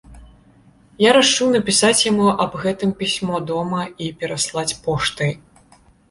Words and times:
Я 1.01 1.09
рашыў 1.17 1.47
напісаць 1.55 1.99
яму 2.11 2.25
аб 2.45 2.55
гэтым 2.63 2.93
пісьмо 3.01 3.41
дома 3.51 3.81
і 4.07 4.09
пераслаць 4.23 4.77
поштай. 4.87 5.31